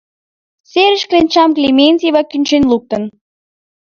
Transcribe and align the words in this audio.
Серыш 0.69 1.03
кленчам 1.09 1.49
Клементьева 1.57 2.21
кӱнчен 2.31 2.63
луктын! 2.71 3.03